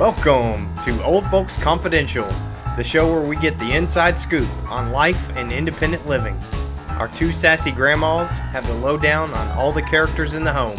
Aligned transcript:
Welcome 0.00 0.74
to 0.84 1.04
Old 1.04 1.26
Folks 1.26 1.58
Confidential, 1.58 2.26
the 2.74 2.82
show 2.82 3.12
where 3.12 3.20
we 3.20 3.36
get 3.36 3.58
the 3.58 3.72
inside 3.72 4.18
scoop 4.18 4.48
on 4.70 4.92
life 4.92 5.28
and 5.36 5.52
independent 5.52 6.08
living. 6.08 6.40
Our 6.88 7.08
two 7.08 7.32
sassy 7.32 7.70
grandmas 7.70 8.38
have 8.38 8.66
the 8.66 8.72
lowdown 8.72 9.30
on 9.34 9.48
all 9.58 9.72
the 9.72 9.82
characters 9.82 10.32
in 10.32 10.42
the 10.42 10.54
home, 10.54 10.78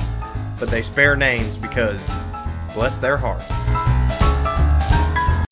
but 0.59 0.71
they 0.71 0.81
spare 0.81 1.15
names 1.15 1.59
because, 1.59 2.17
bless 2.73 2.97
their 2.97 3.15
hearts. 3.15 3.69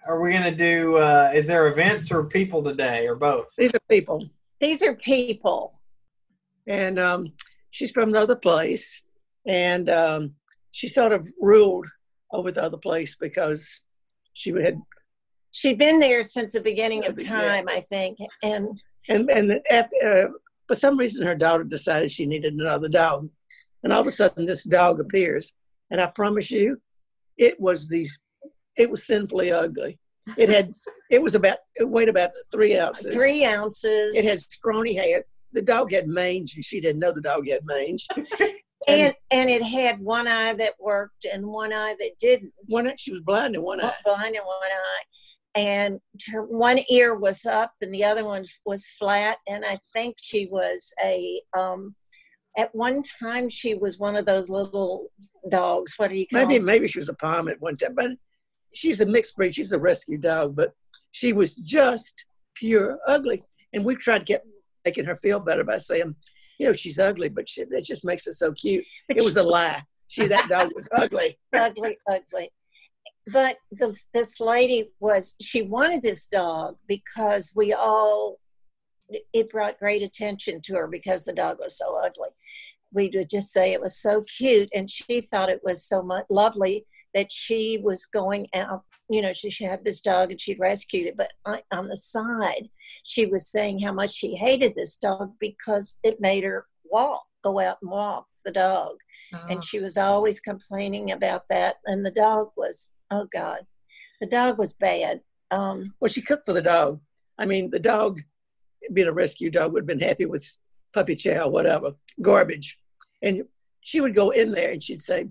Are 0.07 0.20
we 0.20 0.31
going 0.31 0.41
to 0.41 0.55
do, 0.55 0.97
uh, 0.97 1.31
is 1.36 1.45
there 1.45 1.67
events 1.67 2.11
or 2.11 2.23
people 2.23 2.63
today, 2.63 3.05
or 3.05 3.13
both? 3.13 3.54
These 3.55 3.75
are 3.75 3.81
people. 3.88 4.27
These 4.59 4.81
are 4.81 4.95
people. 4.95 5.79
And 6.65 6.97
um, 6.97 7.33
she's 7.70 7.91
from 7.91 8.09
another 8.09 8.36
place. 8.36 9.04
And 9.45 9.92
um, 9.92 10.33
she 10.71 10.87
sort 10.87 11.11
of 11.11 11.29
ruled 11.39 11.86
over 12.32 12.51
the 12.51 12.64
other 12.64 12.78
place 12.78 13.15
because 13.15 13.83
she 14.33 14.51
had 14.51 14.79
She'd 15.51 15.79
been 15.79 15.97
there 15.97 16.21
since 16.21 16.54
the 16.54 16.61
beginning 16.61 17.06
of 17.06 17.20
Yeah. 17.20 17.28
time, 17.28 17.68
I 17.68 17.82
think. 17.82 18.20
And 18.43 18.79
and 19.07 19.29
and 19.32 19.60
after, 19.71 20.28
uh, 20.28 20.28
for 20.68 20.75
some 20.75 20.97
reason 20.97 21.25
her 21.25 21.36
daughter 21.36 21.64
decided 21.64 22.11
she 22.11 22.25
needed 22.28 22.54
another 22.54 22.87
dog 22.87 23.28
and 23.84 23.92
all 23.92 24.01
of 24.01 24.07
a 24.07 24.11
sudden 24.11 24.46
this 24.46 24.64
dog 24.65 25.00
appears 25.00 25.54
and 25.89 26.00
i 26.00 26.06
promise 26.06 26.51
you 26.51 26.79
it 27.37 27.60
was 27.60 27.87
the 27.89 28.07
it 28.78 28.87
was 28.89 29.04
simply 29.07 29.51
ugly 29.51 29.98
it 30.37 30.48
had 30.50 30.71
it 31.09 31.20
was 31.21 31.34
about 31.34 31.57
it 31.75 31.89
weighed 31.89 32.09
about 32.09 32.30
three 32.52 32.78
ounces 32.78 33.16
three 33.16 33.44
ounces. 33.45 34.16
it 34.16 34.23
had 34.25 34.39
scrawny 34.39 34.94
hair 34.94 35.23
the 35.53 35.61
dog 35.61 35.92
had 35.92 36.08
mange 36.08 36.53
and 36.56 36.64
she 36.64 36.80
didn't 36.80 37.00
know 37.00 37.11
the 37.11 37.22
dog 37.22 37.48
had 37.48 37.66
mange 37.66 38.06
and 38.88 39.14
and 39.31 39.50
it 39.50 39.64
had 39.64 40.00
one 40.00 40.28
eye 40.28 40.53
that 40.53 40.73
worked 40.80 41.26
and 41.26 41.45
one 41.45 41.73
eye 41.73 41.95
that 42.00 42.17
didn't. 42.20 42.53
one 42.67 42.88
eye- 42.88 42.95
she 42.98 43.12
was 43.12 43.22
blind 43.22 43.56
in 43.56 43.62
one 43.62 43.84
eye 43.84 43.94
blind 44.03 44.36
in 44.36 44.42
one 44.42 44.72
eye. 44.72 45.03
And 45.56 46.00
her 46.31 46.44
one 46.44 46.80
ear 46.90 47.16
was 47.16 47.45
up 47.45 47.73
and 47.81 47.94
the 47.94 48.03
other 48.06 48.23
one 48.23 48.45
was 48.66 48.90
flat. 48.92 49.40
And 49.48 49.66
I 49.66 49.80
think 49.94 50.16
she 50.20 50.48
was 50.52 50.94
a 51.03 51.42
um 51.58 51.95
at 52.58 52.73
one 52.73 53.02
time 53.03 53.50
she 53.50 53.73
was 53.76 54.00
one 54.00 54.16
of 54.16 54.26
those 54.26 54.50
little 54.50 55.08
dogs. 55.50 55.94
What 55.98 56.09
do 56.09 56.16
you 56.16 56.28
call 56.28 56.40
maybe 56.40 56.58
them? 56.58 56.66
maybe 56.66 56.88
she 56.88 57.00
was 57.00 57.09
a 57.09 57.14
Pom 57.16 57.50
at 57.50 57.62
one 57.62 57.78
time 57.78 57.96
but 57.96 58.12
she 58.73 58.90
was 58.90 59.02
a 59.02 59.06
mixed 59.06 59.36
breed 59.36 59.56
she 59.56 59.62
was 59.62 59.72
a 59.72 59.80
rescue 59.80 60.18
dog 60.18 60.56
but 60.56 60.73
she 61.12 61.34
was 61.34 61.56
just 61.56 62.25
pure 62.53 63.00
ugly 63.08 63.42
and 63.73 63.84
we 63.84 63.96
tried 63.96 64.20
to 64.20 64.25
get 64.25 64.46
making 64.86 65.06
her 65.06 65.16
feel 65.16 65.40
better 65.40 65.64
by 65.64 65.78
saying 65.78 66.16
you 66.60 66.68
know 66.68 66.74
she's 66.74 67.00
ugly 67.00 67.30
but 67.30 67.50
she, 67.50 67.64
that 67.64 67.84
just 67.84 68.06
makes 68.06 68.26
her 68.26 68.32
so 68.32 68.52
cute 68.52 68.86
it 69.08 69.24
was 69.24 69.38
a 69.38 69.44
lie 69.44 69.82
she 70.10 70.28
that 70.28 70.50
dog 70.50 70.72
was 70.76 70.90
ugly 70.92 71.38
ugly, 71.54 71.98
ugly. 72.08 72.52
But 73.32 73.58
this 73.72 74.08
this 74.14 74.40
lady 74.40 74.92
was 75.00 75.36
she 75.40 75.62
wanted 75.62 76.02
this 76.02 76.26
dog 76.26 76.78
because 76.88 77.54
we 77.56 77.74
all 77.74 78.40
it 79.10 79.50
brought 79.50 79.80
great 79.80 80.02
attention 80.02 80.62
to 80.62 80.76
her 80.76 80.88
because 80.88 81.26
the 81.26 81.34
dog 81.34 81.58
was 81.60 81.78
so 81.78 81.96
ugly. 81.98 82.30
We 82.92 83.12
would 83.14 83.30
just 83.30 83.54
say 83.54 83.72
it 83.72 83.82
was 83.82 83.96
so 83.96 84.24
cute, 84.24 84.70
and 84.74 84.90
she 84.90 85.22
thought 85.22 85.50
it 85.50 85.62
was 85.64 85.86
so 85.86 86.02
much 86.02 86.26
lovely 86.30 86.84
that 87.14 87.32
she 87.32 87.80
was 87.82 88.06
going 88.08 88.48
out. 88.54 88.84
You 89.10 89.22
know, 89.22 89.34
she, 89.34 89.50
she 89.50 89.64
had 89.64 89.84
this 89.84 90.02
dog 90.02 90.32
and 90.32 90.40
she'd 90.40 90.60
rescued 90.60 91.08
it, 91.08 91.18
but 91.18 91.34
on 91.46 91.60
on 91.72 91.88
the 91.88 91.96
side, 91.96 92.70
she 93.04 93.26
was 93.26 93.50
saying 93.50 93.80
how 93.80 93.92
much 93.92 94.12
she 94.12 94.36
hated 94.36 94.76
this 94.76 94.96
dog 94.96 95.34
because 95.40 96.00
it 96.04 96.22
made 96.22 96.44
her 96.44 96.66
walk, 96.92 97.24
go 97.44 97.60
out 97.60 97.78
and 97.82 97.92
walk 97.92 98.28
the 98.46 98.52
dog. 98.52 98.98
And 99.50 99.64
she 99.64 99.80
was 99.80 99.98
always 99.98 100.40
complaining 100.40 101.12
about 101.12 101.44
that 101.50 101.76
and 101.86 102.06
the 102.06 102.12
dog 102.12 102.50
was 102.58 102.90
oh 103.12 103.28
god 103.32 103.66
the 104.22 104.28
dog 104.28 104.58
was 104.58 104.74
bad. 104.74 105.22
Um 105.52 105.94
well 106.00 106.09
she 106.09 106.22
cooked 106.22 106.46
for 106.46 106.53
the 106.53 106.62
dog. 106.62 107.00
I 107.38 107.46
mean 107.46 107.69
the 107.69 107.80
dog 107.80 108.19
being 108.94 109.08
a 109.08 109.14
rescue 109.14 109.52
dog 109.52 109.74
would 109.74 109.81
have 109.81 109.88
been 109.88 110.00
happy 110.00 110.25
with 110.25 110.52
puppy 110.94 111.16
chow 111.16 111.48
whatever 111.48 111.94
garbage. 112.22 112.78
And 113.22 113.44
she 113.81 114.02
would 114.02 114.16
go 114.16 114.31
in 114.31 114.52
there 114.52 114.72
and 114.72 114.84
she'd 114.84 115.02
say 115.02 115.28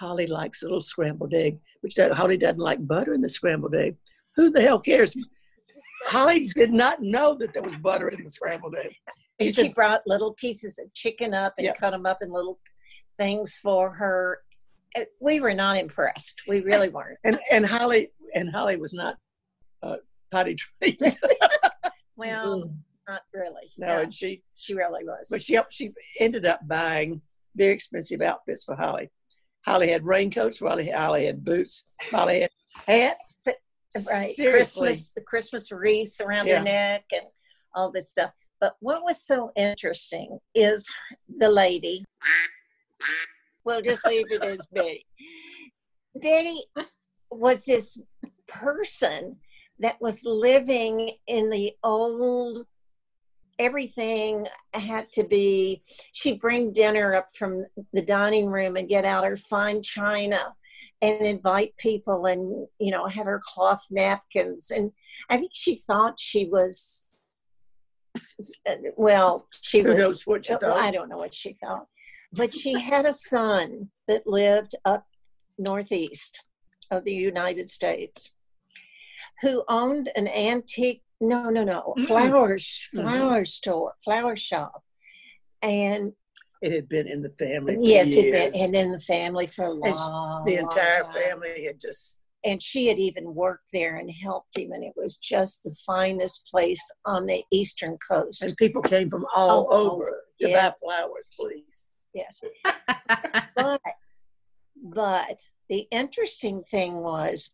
holly 0.00 0.26
likes 0.26 0.62
a 0.62 0.66
little 0.66 0.80
scrambled 0.80 1.34
egg 1.34 1.58
which 1.82 1.94
that 1.94 2.10
holly 2.12 2.36
doesn't 2.38 2.58
like 2.70 2.84
butter 2.86 3.12
in 3.14 3.20
the 3.20 3.28
scrambled 3.28 3.74
egg. 3.74 3.96
Who 4.36 4.50
the 4.50 4.60
hell 4.62 4.78
cares? 4.80 5.14
Holly 6.06 6.48
did 6.48 6.72
not 6.72 7.02
know 7.02 7.34
that 7.36 7.52
there 7.52 7.62
was 7.62 7.76
butter 7.76 8.08
in 8.08 8.22
the 8.22 8.30
scrambled 8.30 8.74
egg. 8.76 8.94
And 9.38 9.46
She 9.54 9.62
she, 9.62 9.68
brought 9.68 10.02
little 10.06 10.32
pieces 10.34 10.78
of 10.78 10.92
chicken 10.94 11.32
up 11.34 11.54
and 11.58 11.64
Yeah. 11.66 11.74
cut 11.74 11.90
them 11.90 12.06
up 12.06 12.18
in 12.22 12.30
little 12.30 12.58
things 13.18 13.56
for 13.56 13.90
her. 13.92 14.38
We 15.20 15.40
were 15.40 15.54
not 15.54 15.76
impressed. 15.78 16.36
We 16.48 16.60
really 16.60 16.88
weren't. 16.90 17.18
and 17.24 17.38
and 17.50 17.64
holly 17.66 18.12
and 18.34 18.50
holly 18.54 18.76
was 18.76 18.92
not 18.94 19.16
uh, 19.82 19.96
potty 20.30 20.54
trained. 20.56 20.98
Well 22.16 22.70
not 23.08 23.22
really. 23.34 23.70
No, 23.78 23.86
no, 23.86 24.02
and 24.02 24.12
she 24.14 24.42
she 24.54 24.74
really 24.74 25.04
was. 25.04 25.28
But 25.30 25.42
she 25.42 25.58
she 25.70 25.92
ended 26.18 26.44
up 26.46 26.60
buying 26.68 27.22
very 27.56 27.72
expensive 27.72 28.20
outfits 28.20 28.64
for 28.64 28.76
Holly. 28.76 29.10
Holly 29.66 29.90
had 29.90 30.04
raincoats. 30.04 30.58
Holly, 30.60 30.90
Holly 30.90 31.26
had 31.26 31.44
boots. 31.44 31.86
Holly 32.10 32.40
had 32.42 32.50
hats. 32.86 33.46
right 34.10 34.34
Seriously. 34.34 34.52
christmas 34.86 35.10
the 35.16 35.20
christmas 35.22 35.72
wreaths 35.72 36.20
around 36.20 36.46
Yeah. 36.46 36.58
her 36.58 36.62
neck 36.64 37.04
and 37.12 37.26
all 37.74 37.90
this 37.90 38.08
stuff 38.08 38.30
but 38.60 38.76
what 38.78 39.02
was 39.02 39.20
so 39.20 39.50
interesting 39.56 40.38
is 40.54 40.88
the 41.38 41.48
lady 41.48 42.04
we'll 43.64 43.82
just 43.82 44.06
leave 44.06 44.26
it 44.30 44.44
as 44.44 44.64
betty 44.72 45.04
betty 46.14 46.60
was 47.32 47.64
this 47.64 47.98
person 48.46 49.36
that 49.80 50.00
was 50.00 50.24
living 50.24 51.10
in 51.26 51.50
the 51.50 51.72
old 51.82 52.58
everything 53.60 54.46
had 54.72 55.10
to 55.12 55.22
be 55.22 55.82
she'd 56.12 56.40
bring 56.40 56.72
dinner 56.72 57.14
up 57.14 57.26
from 57.36 57.60
the 57.92 58.02
dining 58.02 58.46
room 58.46 58.76
and 58.76 58.88
get 58.88 59.04
out 59.04 59.22
her 59.22 59.36
fine 59.36 59.82
china 59.82 60.52
and 61.02 61.20
invite 61.26 61.76
people 61.76 62.24
and 62.24 62.66
you 62.78 62.90
know 62.90 63.06
have 63.06 63.26
her 63.26 63.40
cloth 63.44 63.86
napkins 63.90 64.70
and 64.70 64.90
i 65.28 65.36
think 65.36 65.50
she 65.52 65.76
thought 65.76 66.18
she 66.18 66.46
was 66.46 67.10
well 68.96 69.46
she 69.60 69.80
Who 69.80 69.90
was 69.90 69.98
knows 69.98 70.26
what 70.26 70.46
she 70.46 70.54
thought? 70.54 70.80
i 70.80 70.90
don't 70.90 71.10
know 71.10 71.18
what 71.18 71.34
she 71.34 71.52
thought 71.52 71.86
but 72.32 72.52
she 72.52 72.80
had 72.80 73.04
a 73.04 73.12
son 73.12 73.90
that 74.08 74.26
lived 74.26 74.74
up 74.86 75.04
northeast 75.58 76.44
of 76.90 77.04
the 77.04 77.12
united 77.14 77.68
states 77.68 78.34
who 79.42 79.62
owned 79.68 80.10
an 80.16 80.28
antique 80.28 81.02
no 81.20 81.50
no 81.50 81.62
no 81.64 81.94
Mm-mm. 81.98 82.06
flowers 82.06 82.88
flower 82.94 83.44
store 83.44 83.94
flower 84.04 84.34
shop 84.36 84.82
and 85.62 86.12
It 86.62 86.72
had 86.72 86.88
been 86.88 87.06
in 87.06 87.22
the 87.22 87.30
family. 87.38 87.74
For 87.76 87.80
yes 87.82 88.08
it'd 88.12 88.24
years. 88.24 88.52
been 88.52 88.62
and 88.62 88.74
in 88.74 88.92
the 88.92 88.98
family 88.98 89.46
for 89.46 89.66
a 89.66 89.72
long 89.72 90.44
the 90.46 90.56
entire 90.56 91.04
long 91.04 91.12
family 91.12 91.64
had 91.66 91.78
just. 91.80 92.18
and 92.44 92.62
she 92.62 92.86
had 92.86 92.98
even 92.98 93.34
worked 93.34 93.68
there 93.72 93.96
and 93.96 94.10
helped 94.10 94.56
him 94.56 94.72
and 94.72 94.82
it 94.82 94.94
was 94.96 95.16
just 95.16 95.62
the 95.64 95.74
finest 95.86 96.46
place 96.50 96.82
on 97.04 97.26
the 97.26 97.42
eastern 97.52 97.98
coast 98.10 98.42
And 98.42 98.56
people 98.56 98.82
came 98.82 99.10
from 99.10 99.26
all 99.34 99.68
Oh, 99.70 99.90
over 99.90 100.22
to 100.40 100.48
yeah. 100.48 100.70
buy 100.70 100.74
flowers, 100.82 101.30
please. 101.38 101.92
yes 102.14 102.40
but 103.56 103.80
but 104.82 105.38
the 105.68 105.86
interesting 105.90 106.62
thing 106.62 107.02
was 107.02 107.50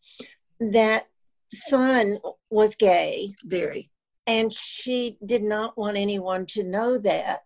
that 0.61 1.07
son 1.49 2.19
was 2.51 2.75
gay 2.75 3.33
Very. 3.45 3.91
and 4.27 4.53
she 4.53 5.19
did 5.25 5.43
not 5.43 5.77
want 5.79 5.97
anyone 5.97 6.47
to 6.47 6.63
know 6.63 6.99
that 6.99 7.41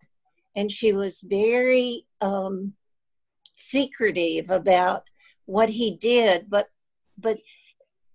and 0.55 0.71
she 0.71 0.91
was 0.93 1.21
very 1.21 2.05
um, 2.21 2.73
secretive 3.57 4.49
about 4.49 5.03
what 5.45 5.69
he 5.69 5.95
did 5.95 6.49
but 6.49 6.67
but 7.17 7.37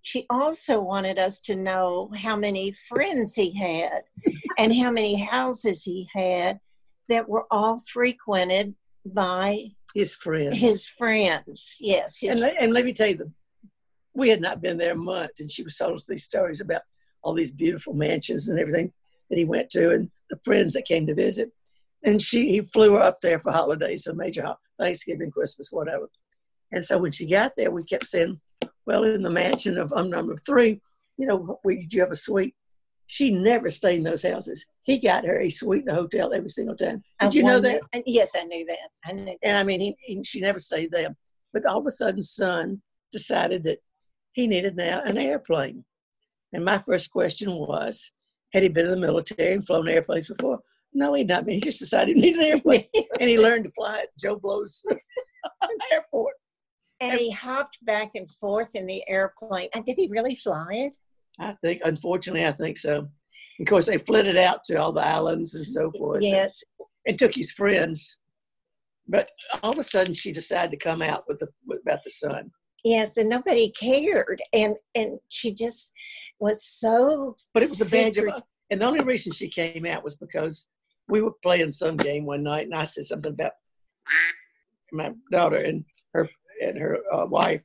she 0.01 0.25
also 0.29 0.79
wanted 0.79 1.19
us 1.19 1.39
to 1.41 1.55
know 1.55 2.09
how 2.17 2.35
many 2.35 2.71
friends 2.71 3.35
he 3.35 3.51
had 3.53 4.03
and 4.57 4.73
how 4.75 4.89
many 4.89 5.15
houses 5.15 5.83
he 5.83 6.07
had 6.15 6.59
that 7.09 7.27
were 7.27 7.45
all 7.51 7.77
frequented 7.79 8.73
by 9.05 9.65
His 9.93 10.13
friends. 10.15 10.57
his 10.57 10.87
friends 10.87 11.77
yes 11.79 12.19
his 12.19 12.35
and, 12.35 12.41
let- 12.41 12.61
and 12.61 12.73
let 12.73 12.85
me 12.85 12.93
tell 12.93 13.07
you, 13.07 13.17
the, 13.17 13.31
we 14.17 14.29
had 14.29 14.41
not 14.41 14.61
been 14.61 14.77
there 14.77 14.93
a 14.93 14.97
month, 14.97 15.39
and 15.39 15.49
she 15.49 15.61
was 15.61 15.77
telling 15.77 15.93
us 15.93 16.05
these 16.05 16.23
stories 16.23 16.59
about 16.59 16.81
all 17.21 17.33
these 17.33 17.51
beautiful 17.51 17.93
mansions 17.93 18.49
and 18.49 18.59
everything 18.59 18.91
that 19.29 19.37
he 19.37 19.45
went 19.45 19.69
to, 19.69 19.91
and 19.91 20.09
the 20.31 20.39
friends 20.43 20.73
that 20.73 20.85
came 20.85 21.05
to 21.05 21.13
visit. 21.13 21.51
And 22.03 22.21
she, 22.21 22.49
he 22.49 22.61
flew 22.61 22.95
her 22.95 23.01
up 23.01 23.21
there 23.21 23.39
for 23.39 23.51
holidays, 23.51 24.03
for 24.03 24.13
major 24.13 24.43
ho- 24.43 24.55
Thanksgiving, 24.79 25.29
Christmas, 25.29 25.71
whatever. 25.71 26.09
And 26.71 26.83
so 26.83 26.97
when 26.97 27.11
she 27.11 27.27
got 27.27 27.53
there, 27.55 27.69
we 27.69 27.83
kept 27.83 28.07
saying, 28.07 28.41
"Well, 28.87 29.03
in 29.03 29.21
the 29.21 29.29
mansion 29.29 29.77
of 29.77 29.93
um, 29.93 30.09
number 30.09 30.35
three, 30.35 30.81
you 31.17 31.27
know, 31.27 31.59
we, 31.63 31.77
did 31.77 31.93
you 31.93 32.01
have 32.01 32.11
a 32.11 32.15
suite?" 32.15 32.55
She 33.05 33.31
never 33.31 33.69
stayed 33.69 33.99
in 33.99 34.03
those 34.03 34.23
houses. 34.23 34.65
He 34.83 34.97
got 34.97 35.25
her 35.25 35.39
a 35.39 35.49
suite 35.49 35.83
in 35.83 35.89
a 35.89 35.95
hotel 35.95 36.33
every 36.33 36.49
single 36.49 36.75
time. 36.75 37.03
Did 37.21 37.27
I 37.27 37.29
you 37.29 37.43
know 37.43 37.59
that? 37.61 37.81
yes 38.05 38.35
i 38.35 38.43
knew 38.43 38.65
that 38.65 38.77
i 39.05 39.13
knew 39.13 39.25
that. 39.25 39.37
And 39.43 39.55
I 39.55 39.63
mean, 39.63 39.79
he, 39.79 39.95
he, 40.01 40.23
she 40.23 40.41
never 40.41 40.59
stayed 40.59 40.91
there. 40.91 41.15
But 41.53 41.65
all 41.65 41.79
of 41.79 41.85
a 41.85 41.91
sudden, 41.91 42.21
son 42.21 42.81
decided 43.11 43.63
that 43.63 43.79
he 44.37 44.45
needed 44.45 44.75
now 44.75 45.01
an 45.03 45.17
airplane. 45.17 45.83
And 46.53 46.63
my 46.63 46.77
first 46.77 47.09
question 47.09 47.51
was, 47.53 48.11
had 48.53 48.61
he 48.61 48.69
been 48.69 48.85
in 48.85 48.91
the 48.91 49.07
military 49.07 49.53
and 49.53 49.65
flown 49.65 49.89
airplanes 49.89 50.27
before? 50.27 50.59
No, 50.93 51.15
he'd 51.15 51.27
not 51.27 51.43
been. 51.43 51.55
He 51.55 51.59
just 51.59 51.79
decided 51.79 52.15
he 52.15 52.21
needed 52.21 52.41
an 52.41 52.45
airplane. 52.45 52.85
and 53.19 53.27
he 53.27 53.39
learned 53.39 53.63
to 53.63 53.71
fly 53.71 54.01
at 54.01 54.09
Joe 54.19 54.35
Blow's 54.35 54.85
airport. 55.91 56.35
And 57.01 57.19
he 57.19 57.31
hopped 57.31 57.83
back 57.83 58.11
and 58.13 58.29
forth 58.29 58.75
in 58.75 58.85
the 58.85 59.03
airplane. 59.09 59.69
And 59.73 59.83
did 59.83 59.97
he 59.97 60.07
really 60.07 60.35
fly 60.35 60.67
it? 60.71 60.97
I 61.39 61.53
think, 61.63 61.81
unfortunately, 61.83 62.45
I 62.45 62.51
think 62.51 62.77
so. 62.77 63.07
Of 63.59 63.65
course, 63.65 63.87
they 63.87 63.97
flitted 63.97 64.37
out 64.37 64.63
to 64.65 64.75
all 64.75 64.91
the 64.91 65.01
islands 65.01 65.55
and 65.55 65.65
so 65.65 65.91
forth. 65.97 66.21
Yes. 66.21 66.63
And 67.07 67.17
took 67.17 67.33
his 67.33 67.51
friends. 67.51 68.19
But 69.07 69.31
all 69.63 69.71
of 69.71 69.79
a 69.79 69.83
sudden, 69.83 70.13
she 70.13 70.31
decided 70.31 70.69
to 70.71 70.77
come 70.77 71.01
out 71.01 71.23
with, 71.27 71.39
the, 71.39 71.47
with 71.65 71.81
about 71.81 72.03
the 72.03 72.11
son. 72.11 72.51
Yes, 72.87 73.17
and 73.17 73.29
nobody 73.29 73.69
cared. 73.69 74.41
And 74.53 74.77
and 74.95 75.19
she 75.27 75.53
just 75.53 75.91
was 76.39 76.63
so 76.63 77.35
But 77.53 77.63
it 77.63 77.69
was 77.69 77.81
a 77.81 77.89
badge 77.89 78.17
of, 78.17 78.41
and 78.69 78.81
the 78.81 78.85
only 78.85 79.03
reason 79.03 79.33
she 79.33 79.49
came 79.49 79.85
out 79.85 80.05
was 80.05 80.15
because 80.15 80.67
we 81.09 81.21
were 81.21 81.33
playing 81.43 81.73
some 81.73 81.97
game 81.97 82.25
one 82.25 82.43
night, 82.43 82.65
and 82.65 82.75
I 82.75 82.85
said 82.85 83.05
something 83.05 83.33
about 83.33 83.51
my 84.93 85.11
daughter 85.31 85.57
and 85.57 85.83
her 86.13 86.29
and 86.61 86.77
her 86.77 86.99
uh, 87.13 87.25
wife, 87.25 87.61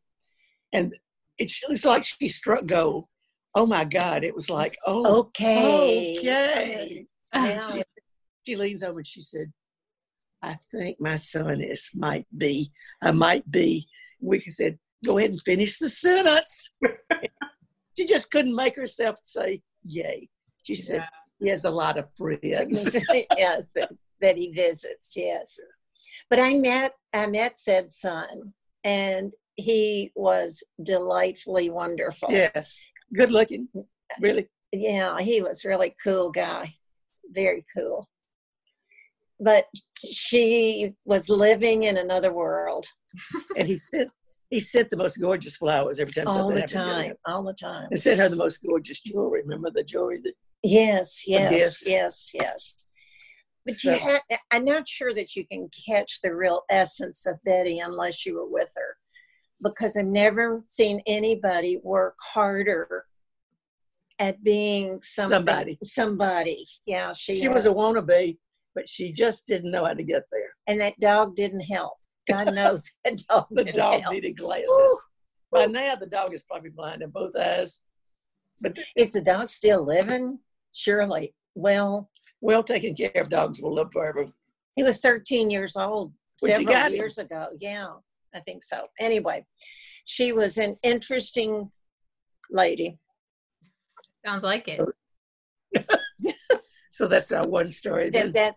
and 0.72 0.92
it 1.38 1.52
was 1.68 1.84
like 1.84 2.04
she 2.04 2.28
struck 2.28 2.66
gold. 2.66 3.04
Oh 3.54 3.66
my 3.66 3.84
God! 3.84 4.24
It 4.24 4.34
was 4.34 4.50
like, 4.50 4.76
oh, 4.86 5.20
okay. 5.20 6.16
okay. 6.18 7.06
She, 7.72 7.82
she 8.44 8.56
leans 8.56 8.82
over 8.82 8.98
and 8.98 9.06
she 9.06 9.22
said, 9.22 9.52
"I 10.42 10.58
think 10.72 11.00
my 11.00 11.14
son 11.14 11.60
is 11.60 11.90
might 11.94 12.26
be. 12.36 12.72
I 13.00 13.12
might 13.12 13.48
be." 13.48 13.86
We 14.20 14.38
said, 14.38 14.78
"Go 15.04 15.18
ahead 15.18 15.30
and 15.30 15.40
finish 15.40 15.78
the 15.78 15.88
sentence." 15.88 16.74
she 17.96 18.06
just 18.06 18.30
couldn't 18.30 18.54
make 18.54 18.76
herself 18.76 19.16
say 19.22 19.62
"yay." 19.84 20.28
She 20.62 20.74
said, 20.74 21.04
"He 21.40 21.48
has 21.48 21.64
a 21.64 21.70
lot 21.70 21.98
of 21.98 22.08
friends." 22.16 22.96
yes, 23.36 23.72
that, 23.74 23.90
that 24.20 24.36
he 24.36 24.52
visits. 24.52 25.14
Yes, 25.16 25.58
but 26.30 26.38
I 26.38 26.54
met 26.54 26.92
I 27.12 27.26
met 27.26 27.58
said 27.58 27.90
son, 27.90 28.54
and 28.84 29.32
he 29.56 30.12
was 30.14 30.62
delightfully 30.82 31.70
wonderful. 31.70 32.30
yes, 32.30 32.80
good 33.14 33.30
looking, 33.30 33.68
really. 34.20 34.48
yeah, 34.72 35.18
he 35.20 35.42
was 35.42 35.64
really 35.64 35.94
cool 36.02 36.30
guy, 36.30 36.74
very 37.30 37.64
cool. 37.76 38.08
But 39.40 39.66
she 40.08 40.94
was 41.04 41.28
living 41.28 41.82
in 41.82 41.96
another 41.96 42.32
world 42.32 42.86
And 43.56 43.66
he 43.66 43.78
sent 43.78 44.10
he 44.52 44.60
sent 44.60 44.90
the 44.90 44.96
most 44.98 45.16
gorgeous 45.18 45.56
flowers 45.56 45.98
every 45.98 46.12
time 46.12 46.28
all 46.28 46.46
the 46.52 46.60
time, 46.62 47.14
all 47.24 47.42
the 47.42 47.54
time. 47.54 47.88
And 47.90 47.98
sent 47.98 48.20
her 48.20 48.28
the 48.28 48.36
most 48.36 48.62
gorgeous 48.62 49.00
jewelry. 49.00 49.40
Remember 49.42 49.70
the 49.70 49.82
jewelry 49.82 50.20
that 50.24 50.34
Yes, 50.62 51.26
yes, 51.26 51.82
yes, 51.86 52.30
yes. 52.34 52.76
But 53.64 53.74
So- 53.74 53.92
you 53.92 53.98
ha- 53.98 54.38
I'm 54.50 54.64
not 54.64 54.86
sure 54.86 55.14
that 55.14 55.34
you 55.34 55.46
can 55.46 55.70
catch 55.88 56.20
the 56.22 56.34
real 56.34 56.62
essence 56.68 57.24
of 57.26 57.36
Betty 57.44 57.78
unless 57.78 58.26
you 58.26 58.34
were 58.34 58.46
with 58.48 58.72
her, 58.76 58.96
because 59.62 59.96
I've 59.96 60.04
never 60.06 60.62
seen 60.68 61.00
anybody 61.06 61.78
work 61.82 62.16
harder 62.34 63.06
at 64.18 64.44
being 64.44 65.00
Somebody. 65.02 65.78
Somebody, 65.82 66.66
yeah. 66.84 67.12
She 67.14 67.36
she 67.40 67.48
was 67.48 67.64
a 67.66 67.70
wannabe, 67.70 68.36
but 68.74 68.86
she 68.88 69.12
just 69.12 69.46
didn't 69.46 69.70
know 69.70 69.84
how 69.86 69.94
to 69.94 70.04
get 70.04 70.24
there. 70.30 70.50
and 70.66 70.80
that 70.82 70.98
dog 71.00 71.34
didn't 71.34 71.60
help. 71.62 71.94
God 72.28 72.54
knows 72.54 72.90
that 73.04 73.22
dog 73.28 73.46
The 73.50 73.64
didn't 73.64 73.76
dog 73.76 74.00
help. 74.02 74.14
needed 74.14 74.36
glasses. 74.36 75.06
By 75.50 75.66
now, 75.66 75.94
the 75.96 76.06
dog 76.06 76.34
is 76.34 76.42
probably 76.42 76.70
blind 76.70 77.02
in 77.02 77.10
both 77.10 77.36
eyes. 77.36 77.82
But 78.60 78.78
Is 78.96 79.12
the 79.12 79.20
dog 79.20 79.50
still 79.50 79.84
living? 79.84 80.38
Surely. 80.72 81.34
Well, 81.54 82.10
well 82.40 82.62
taken 82.62 82.94
care 82.94 83.10
of 83.16 83.28
dogs 83.28 83.60
will 83.60 83.74
live 83.74 83.92
forever. 83.92 84.26
He 84.76 84.82
was 84.82 85.00
13 85.00 85.50
years 85.50 85.76
old 85.76 86.12
But 86.40 86.48
you 86.48 86.54
several 86.56 86.74
got 86.74 86.90
him. 86.90 86.96
years 86.96 87.18
ago. 87.18 87.48
Yeah, 87.60 87.88
I 88.34 88.40
think 88.40 88.62
so. 88.62 88.86
Anyway, 89.00 89.44
she 90.04 90.32
was 90.32 90.56
an 90.58 90.76
interesting 90.82 91.70
lady. 92.50 92.98
Sounds 94.24 94.42
like 94.42 94.68
it. 94.68 94.80
So 96.92 97.08
that's 97.08 97.32
our 97.32 97.48
one 97.48 97.70
story. 97.70 98.10
That, 98.10 98.34
that 98.34 98.56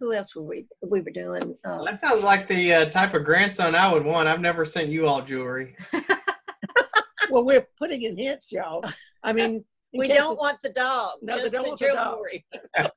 who 0.00 0.12
else 0.12 0.34
were 0.34 0.42
we 0.42 0.66
we 0.82 1.02
were 1.02 1.12
doing? 1.12 1.56
Uh, 1.64 1.84
That 1.84 1.94
sounds 1.94 2.24
like 2.24 2.48
the 2.48 2.74
uh, 2.74 2.84
type 2.86 3.14
of 3.14 3.24
grandson 3.24 3.76
I 3.76 3.92
would 3.92 4.04
want. 4.04 4.26
I've 4.26 4.40
never 4.40 4.64
sent 4.64 4.88
you 4.88 5.06
all 5.06 5.22
jewelry. 5.22 5.76
well, 7.30 7.44
we're 7.44 7.66
putting 7.78 8.02
in 8.02 8.18
hints, 8.18 8.50
y'all. 8.50 8.84
I 9.22 9.32
mean, 9.32 9.64
we 9.92 10.08
don't 10.08 10.32
of- 10.32 10.38
want 10.38 10.60
the 10.62 10.70
dog. 10.70 11.10
No, 11.22 11.38
just 11.38 11.54
don't 11.54 11.62
the 11.62 11.68
want 11.68 11.78
the 11.78 11.86
dog. 11.92 12.16
jewelry. 12.16 12.44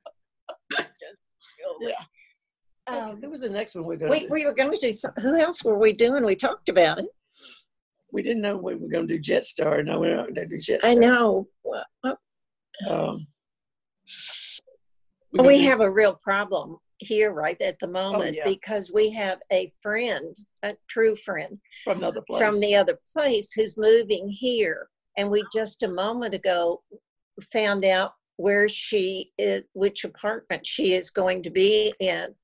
just 0.72 1.18
jewelry. 1.56 1.94
Yeah. 2.88 2.92
Um, 2.92 3.20
Who 3.22 3.30
was 3.30 3.42
the 3.42 3.48
next 3.50 3.76
one 3.76 3.84
we're 3.84 3.96
going 3.96 4.10
we, 4.10 4.20
to 4.22 4.26
do? 4.26 4.32
we 4.32 4.44
were 4.44 4.52
going 4.54 4.72
to 4.72 4.80
do 4.80 4.92
some, 4.92 5.12
who 5.20 5.36
else 5.38 5.62
were 5.62 5.78
we 5.78 5.92
doing? 5.92 6.26
We 6.26 6.34
talked 6.34 6.68
about 6.68 6.98
it. 6.98 7.06
We 8.12 8.22
didn't 8.24 8.42
know 8.42 8.56
we 8.56 8.74
were 8.74 8.88
going 8.88 9.06
to 9.06 9.16
do 9.18 9.20
Jetstar. 9.22 9.84
No, 9.84 10.00
we're 10.00 10.16
not 10.16 10.34
going 10.34 10.48
to 10.48 10.56
do 10.56 10.56
Jetstar. 10.58 10.80
I 10.82 10.94
know. 10.94 11.46
Well, 11.62 11.86
well, 12.02 12.18
Um, 12.88 13.26
we're 15.32 15.46
we 15.46 15.64
have 15.64 15.80
a 15.80 15.90
real 15.90 16.14
problem 16.14 16.76
here 16.98 17.32
right 17.32 17.60
at 17.60 17.78
the 17.78 17.88
oh, 17.88 17.92
moment 17.92 18.36
yeah. 18.36 18.44
because 18.44 18.90
we 18.92 19.10
have 19.10 19.38
a 19.52 19.72
friend, 19.80 20.36
a 20.62 20.74
true 20.88 21.16
friend 21.16 21.58
from 21.84 21.98
another 21.98 22.20
place. 22.28 22.42
from 22.42 22.60
the 22.60 22.74
other 22.74 22.98
place 23.12 23.52
who's 23.52 23.76
moving 23.76 24.28
here. 24.28 24.88
And 25.16 25.30
we 25.30 25.44
just 25.52 25.82
a 25.82 25.88
moment 25.88 26.34
ago 26.34 26.82
found 27.52 27.84
out 27.84 28.12
where 28.36 28.68
she 28.68 29.32
is, 29.38 29.62
which 29.72 30.04
apartment 30.04 30.66
she 30.66 30.94
is 30.94 31.10
going 31.10 31.42
to 31.42 31.50
be 31.50 31.92
in. 32.00 32.34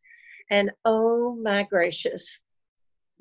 And 0.50 0.70
oh 0.84 1.38
my 1.42 1.64
gracious, 1.64 2.40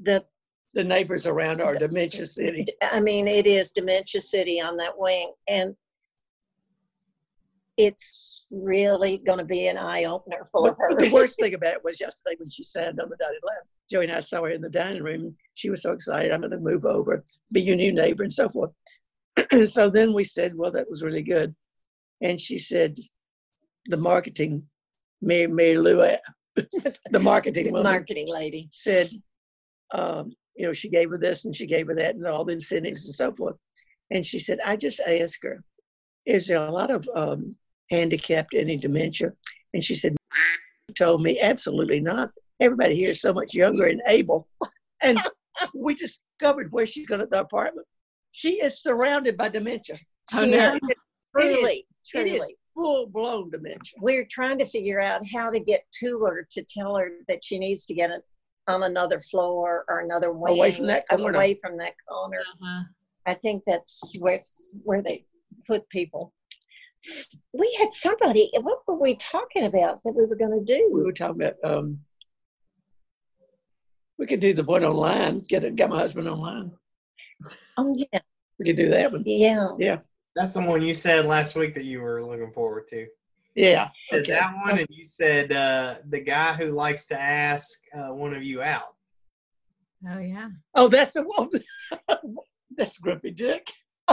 the 0.02 0.26
the 0.74 0.84
neighbors 0.84 1.26
around 1.26 1.62
are 1.62 1.74
dementia 1.74 2.26
city. 2.26 2.66
I 2.82 3.00
mean, 3.00 3.30
it 3.30 3.48
is 3.48 3.72
Dementia 3.72 4.20
City 4.20 4.60
on 4.60 4.76
that 4.78 4.92
wing, 4.98 5.32
and 5.48 5.74
it's 7.78 8.46
really 8.52 9.18
going 9.18 9.40
to 9.40 9.46
be 9.46 9.68
an 9.68 9.78
eye 9.78 10.06
opener 10.06 10.46
for 10.52 10.70
But, 10.70 10.76
her. 10.80 10.90
but 10.90 11.00
the 11.00 11.12
worst 11.12 11.40
thing 11.40 11.54
about 11.54 11.74
it 11.74 11.84
was 11.84 12.00
yesterday 12.00 12.36
when 12.38 12.50
she 12.50 12.64
signed 12.64 13.00
on 13.02 13.10
the 13.10 13.18
dotted 13.18 13.42
line. 13.44 13.58
Joey 13.90 14.06
and 14.06 14.14
I 14.14 14.20
saw 14.22 14.42
her 14.44 14.50
in 14.52 14.62
the 14.62 14.70
dining 14.70 15.04
room. 15.04 15.36
She 15.56 15.70
was 15.70 15.82
so 15.82 15.92
excited. 15.92 16.32
I'm 16.32 16.40
going 16.42 16.52
to 16.52 16.58
move 16.58 16.86
over, 16.86 17.24
be 17.52 17.62
your 17.62 17.76
new 17.76 17.94
neighbor, 17.94 18.24
and 18.24 18.34
so 18.34 18.50
forth. 18.50 18.72
so 19.66 19.90
then 19.90 20.14
we 20.14 20.24
said, 20.24 20.56
well, 20.56 20.72
that 20.72 20.90
was 20.90 21.04
really 21.04 21.22
good. 21.22 21.54
And 22.22 22.40
she 22.40 22.58
said, 22.58 22.96
the 23.88 23.98
marketing, 23.98 24.64
Mary, 25.22 25.48
Mary 25.48 25.78
Lou, 25.78 26.02
the 27.12 27.20
marketing 27.20 27.68
woman, 27.72 27.84
marketing 27.84 28.28
lady. 28.28 28.68
said, 28.72 29.10
um, 29.92 30.32
you 30.56 30.66
know, 30.66 30.74
she 30.74 30.90
gave 30.90 31.10
her 31.10 31.18
this 31.18 31.46
and 31.46 31.56
she 31.56 31.68
gave 31.68 31.88
her 31.88 31.96
that 31.96 32.16
and 32.16 32.26
all 32.26 32.46
the 32.46 32.54
incentives 32.54 33.06
and 33.06 33.14
so 33.14 33.34
forth. 33.34 33.60
And 34.12 34.26
she 34.26 34.40
said, 34.40 34.60
I 34.64 34.78
just 34.78 35.02
asked 35.02 35.44
her, 35.44 35.64
is 36.26 36.48
there 36.48 36.66
a 36.66 36.72
lot 36.72 36.90
of 36.90 37.08
um, 37.16 37.52
handicapped, 37.92 38.54
any 38.54 38.78
dementia? 38.78 39.32
And 39.74 39.84
she 39.84 39.96
said, 39.96 40.16
told 40.98 41.22
me, 41.22 41.40
absolutely 41.42 42.00
not. 42.00 42.32
Everybody 42.60 42.96
here 42.96 43.12
is 43.12 43.22
so 43.22 43.34
much 43.34 43.54
younger 43.54 43.86
and 43.88 44.02
able. 44.08 44.48
And 45.04 45.20
we 45.76 45.94
discovered 45.94 46.72
where 46.72 46.86
she's 46.88 47.06
going 47.06 47.20
to 47.22 47.28
the 47.28 47.42
apartment. 47.42 47.86
She 48.32 48.54
is 48.62 48.82
surrounded 48.82 49.38
by 49.38 49.50
dementia. 49.50 49.98
Oh, 50.34 50.44
She 50.46 50.52
no. 50.52 50.74
is 50.74 50.80
truly, 51.38 51.86
It 52.16 52.28
is 52.28 52.34
truly. 52.40 52.58
full 52.74 53.08
blown 53.08 53.52
dementia. 53.52 54.00
We're 54.02 54.26
trying 54.32 54.58
to 54.60 54.66
figure 54.66 55.00
out 55.00 55.22
how 55.32 55.52
to 55.52 55.60
get 55.60 55.84
to 56.00 56.20
her 56.26 56.48
to 56.50 56.64
tell 56.64 56.96
her 56.96 57.12
that 57.28 57.44
she 57.46 57.60
needs 57.60 57.86
to 57.86 57.94
get 57.94 58.10
it 58.10 58.24
on 58.68 58.84
another 58.84 59.22
floor 59.22 59.86
or 59.88 60.00
another 60.00 60.32
wing, 60.32 60.58
Away 60.58 60.72
from 60.72 60.88
that 60.88 61.08
corner. 61.08 61.36
Away 61.36 61.60
from 61.62 61.78
that 61.78 61.94
corner. 62.10 62.40
Uh-huh. 62.40 62.84
I 63.28 63.34
think 63.36 63.64
that's 63.68 64.12
where 64.20 64.40
where 64.86 65.04
they 65.04 65.26
put 65.68 65.88
people. 65.90 66.34
We 67.54 67.76
had 67.80 67.94
somebody. 67.94 68.52
What 68.62 68.80
were 68.88 69.00
we 69.00 69.16
talking 69.16 69.66
about 69.66 70.02
that 70.04 70.14
we 70.14 70.26
were 70.26 70.36
going 70.36 70.60
to 70.60 70.66
do? 70.66 70.90
We 70.94 71.04
were 71.04 71.12
talking 71.12 71.42
about, 71.42 71.56
um, 71.64 72.00
we 74.18 74.26
could 74.26 74.40
do 74.40 74.54
the 74.54 74.64
one 74.64 74.84
online, 74.84 75.40
get 75.48 75.64
it, 75.64 75.76
get 75.76 75.90
my 75.90 76.00
husband 76.00 76.28
online. 76.28 76.72
Oh 77.78 77.96
yeah, 78.12 78.20
We 78.60 78.66
could 78.66 78.78
do 78.78 78.90
that 78.90 79.12
one. 79.12 79.24
yeah. 79.26 79.70
Yeah. 79.78 80.00
That's 80.36 80.54
the 80.54 80.62
one 80.62 80.82
you 80.82 80.94
said 80.94 81.26
last 81.26 81.56
week 81.56 81.74
that 81.76 81.86
you 81.86 82.02
were 82.02 82.24
looking 82.26 82.52
forward 82.52 82.88
to. 82.90 83.08
Yeah. 83.56 83.90
Okay. 84.12 84.34
That 84.34 84.54
one, 84.66 84.80
and 84.80 84.88
you 84.90 85.08
said 85.08 85.52
uh, 85.54 85.96
the 86.10 86.20
guy 86.20 86.54
who 86.56 86.72
likes 86.72 87.06
to 87.08 87.20
ask 87.20 87.80
uh, 87.98 88.14
one 88.14 88.34
of 88.34 88.44
you 88.44 88.62
out. 88.62 88.96
Oh 90.10 90.20
yeah. 90.20 90.44
Oh, 90.76 90.88
that's 90.90 91.14
the 91.14 91.24
one. 91.24 91.50
that's 92.78 92.98
Grumpy 92.98 93.32
Dick. 93.32 93.66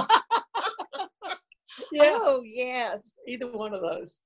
yeah, 1.92 2.18
Oh 2.20 2.42
yes. 2.44 3.14
either 3.28 3.50
one 3.50 3.72
of 3.72 3.80
those. 3.80 4.20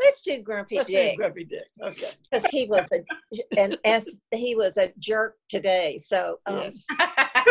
Let's 0.00 0.20
do 0.20 0.40
Grumpy 0.42 0.76
Let's 0.76 0.86
do 0.88 0.92
Dick 0.94 1.16
Grumpy 1.16 1.44
Dick. 1.44 1.66
Okay. 1.82 2.06
because 2.30 2.46
he 2.50 2.66
was 2.68 2.88
a 2.92 3.60
an 3.60 3.74
s 3.84 4.20
he 4.32 4.54
was 4.54 4.76
a 4.76 4.92
jerk 4.98 5.34
today. 5.48 5.98
So 5.98 6.38
um, 6.46 6.58
Yes. 6.62 6.86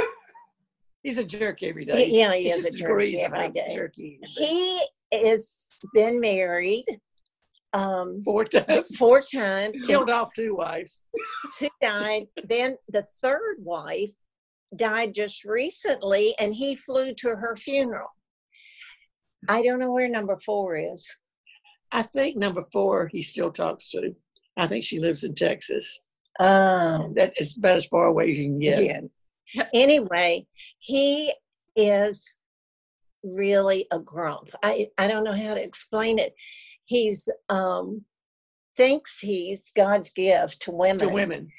He's 1.04 1.18
a 1.18 1.24
jerk 1.24 1.64
every 1.64 1.86
day. 1.86 2.08
Yeah, 2.10 2.34
he 2.34 2.48
It's 2.48 2.58
is 2.60 2.66
a 2.66 2.72
jerk 2.72 2.90
degrees 2.90 3.20
of 3.20 3.26
every 3.26 3.40
how 3.40 3.50
day. 3.50 3.68
jerky. 3.74 4.20
he 4.22 4.46
is. 4.46 4.82
He 5.12 5.28
has 5.28 5.70
been 5.94 6.20
married 6.20 6.86
um, 7.74 8.22
Four 8.26 8.44
times. 8.46 8.98
four 8.98 9.22
times. 9.22 9.84
Killed 9.84 10.10
off 10.10 10.34
two 10.34 10.56
wives. 10.56 11.04
two 11.58 11.70
died. 11.82 12.28
Then 12.46 12.76
the 12.90 13.06
third 13.22 13.58
wife 13.60 14.14
died 14.76 15.14
just 15.14 15.46
recently, 15.46 16.34
and 16.40 16.54
he 16.54 16.76
flew 16.76 17.14
to 17.16 17.30
her 17.30 17.56
funeral. 17.56 18.08
I 19.48 19.62
don't 19.62 19.80
know 19.80 19.92
where 19.92 20.10
number 20.10 20.38
four 20.38 20.76
is. 20.76 21.16
I 21.92 22.02
think 22.02 22.38
number 22.38 22.66
four 22.72 23.08
he 23.08 23.22
still 23.22 23.52
talks 23.52 23.92
to. 23.92 24.16
I 24.58 24.68
think 24.68 24.84
she 24.84 25.00
lives 25.00 25.24
in 25.24 25.36
Texas. 25.36 26.00
Um, 26.40 27.14
That 27.16 27.34
is 27.40 27.58
about 27.58 27.78
as 27.78 27.86
far 27.86 28.06
away 28.06 28.32
as 28.32 28.38
you 28.38 28.46
can 28.46 28.60
get. 28.60 29.04
yeah. 29.54 29.68
Anyway, 29.74 30.46
he 30.80 31.34
is 31.76 32.38
really 33.24 33.88
a 33.92 34.00
grump. 34.00 34.50
I, 34.64 34.90
I 34.98 35.08
don't 35.08 35.24
know 35.24 35.34
how 35.34 35.54
to 35.54 35.64
explain 35.64 36.20
it. 36.20 36.36
He's 36.86 37.30
um 37.50 38.04
thinks 38.76 39.20
he's 39.20 39.72
God's 39.76 40.12
gift 40.12 40.62
to 40.62 40.72
women. 40.72 41.08
To 41.08 41.14
women. 41.14 41.50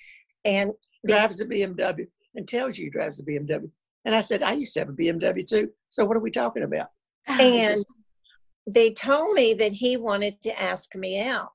And 0.45 0.73
Drives 1.07 1.41
a 1.41 1.47
BMW 1.47 2.07
and 2.35 2.47
tells 2.49 2.79
you 2.79 2.87
he 2.87 2.91
drives 2.91 3.21
a 3.21 3.25
BMW. 3.25 3.71
And 4.05 4.15
I 4.15 4.21
said, 4.21 4.43
I 4.43 4.53
used 4.53 4.75
to 4.75 4.81
have 4.81 4.89
a 4.89 4.93
BMW 4.93 5.47
too. 5.47 5.71
So 5.89 6.05
what 6.05 6.17
are 6.17 6.21
we 6.21 6.31
talking 6.31 6.63
about? 6.63 6.89
and 7.41 7.85
they 8.67 8.93
told 8.93 9.35
me 9.35 9.55
that 9.55 9.73
he 9.73 9.97
wanted 9.97 10.41
to 10.43 10.61
ask 10.61 10.95
me 10.95 11.21
out. 11.21 11.51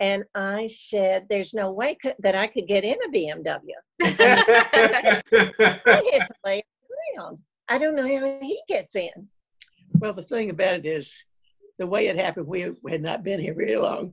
And 0.00 0.24
I 0.34 0.66
said, 0.66 1.26
there's 1.28 1.52
no 1.52 1.72
way 1.72 1.94
could, 1.94 2.14
that 2.20 2.34
I 2.34 2.46
could 2.46 2.66
get 2.66 2.84
in 2.84 2.96
a 3.06 3.12
BMW. 3.12 3.58
I 4.02 5.22
had 6.12 6.26
to 6.26 6.34
lay 6.44 6.62
around. 7.18 7.38
I 7.68 7.78
don't 7.78 7.94
know 7.94 8.02
how 8.02 8.38
he 8.40 8.60
gets 8.68 8.96
in. 8.96 9.28
Well, 9.98 10.12
the 10.12 10.22
thing 10.22 10.50
about 10.50 10.74
it 10.74 10.86
is, 10.86 11.24
the 11.78 11.86
way 11.86 12.06
it 12.06 12.16
happened, 12.16 12.46
we 12.46 12.72
had 12.88 13.02
not 13.02 13.24
been 13.24 13.40
here 13.40 13.54
very 13.54 13.76
long, 13.76 14.12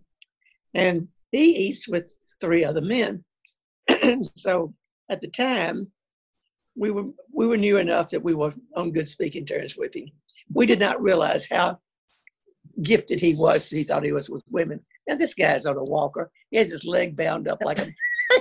and 0.74 1.08
he 1.32 1.68
eats 1.68 1.88
with 1.88 2.14
three 2.40 2.64
other 2.64 2.82
men. 2.82 3.24
so 4.24 4.74
at 5.10 5.22
the 5.22 5.28
time, 5.28 5.92
we 6.78 6.92
were 6.92 7.06
we 7.34 7.48
were 7.48 7.58
new 7.58 7.78
enough 7.78 8.10
that 8.10 8.24
we 8.24 8.34
were 8.36 8.54
on 8.76 8.92
good 8.92 9.08
speaking 9.08 9.46
terms 9.46 9.76
with 9.78 9.96
him. 9.96 10.10
We 10.54 10.66
did 10.66 10.80
not 10.80 11.02
realize 11.02 11.48
how 11.50 11.80
gifted 12.84 13.20
he 13.20 13.34
was. 13.36 13.70
He 13.70 13.84
thought 13.84 14.04
he 14.04 14.12
was 14.12 14.30
with 14.30 14.44
women. 14.50 14.80
Now 15.08 15.16
this 15.16 15.34
guy's 15.34 15.66
on 15.66 15.78
a 15.78 15.84
walker. 15.84 16.30
He 16.52 16.58
has 16.58 16.70
his 16.70 16.86
leg 16.86 17.16
bound 17.18 17.48
up 17.48 17.60
like 17.64 17.80
a. 17.80 17.88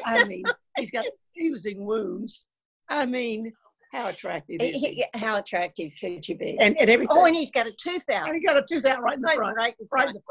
I 0.05 0.25
mean, 0.25 0.45
he's 0.76 0.90
got 0.90 1.05
oozing 1.40 1.85
wounds. 1.85 2.47
I 2.88 3.07
mean, 3.07 3.52
how 3.93 4.09
attractive 4.09 4.61
is 4.61 4.83
he? 4.83 5.05
How 5.14 5.38
attractive 5.38 5.93
could 6.00 6.28
you 6.28 6.37
be? 6.37 6.59
And 6.61 6.76
and 6.78 6.90
everything. 6.90 7.16
oh, 7.19 7.25
and 7.25 7.35
he's 7.37 7.50
got 7.52 7.66
a 7.66 7.73
tooth 7.73 8.09
out. 8.11 8.28
And 8.28 8.37
he 8.37 8.45
got 8.45 8.57
a 8.57 8.64
tooth 8.69 8.85
out 8.85 9.00
right 9.02 9.14
in 9.16 9.23
the 9.23 9.26
Right, 9.28 9.37
front. 9.37 9.57
right 9.57 9.75
Right 9.90 10.09
in 10.09 10.14
the 10.14 10.23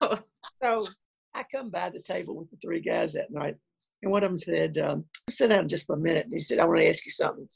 front. 0.00 0.22
So 0.62 0.88
I 1.34 1.44
come 1.44 1.70
by 1.70 1.88
the 1.90 2.02
table 2.02 2.34
with 2.36 2.50
the 2.50 2.56
three 2.56 2.80
guys 2.80 3.12
that 3.12 3.30
night, 3.30 3.56
and 4.02 4.10
one 4.10 4.22
of 4.24 4.30
them 4.30 4.38
said, 4.38 4.78
um, 4.78 5.04
"Sit 5.30 5.48
down 5.48 5.68
just 5.68 5.86
for 5.86 5.94
a 5.94 5.98
minute." 5.98 6.24
And 6.24 6.32
he 6.32 6.38
said, 6.38 6.58
"I 6.58 6.64
want 6.64 6.80
to 6.80 6.88
ask 6.88 7.04
you 7.04 7.12
something." 7.12 7.48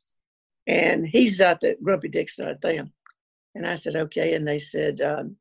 And 0.67 1.07
he's 1.07 1.39
not 1.41 1.61
the 1.61 1.77
grumpy 1.83 2.09
Dick's 2.09 2.39
not 2.39 2.61
thing. 2.61 2.91
And 3.55 3.67
I 3.67 3.75
said, 3.75 3.97
"Okay." 3.97 4.35
And 4.35 4.47
they 4.47 4.59
said, 4.59 5.01
um, 5.01 5.37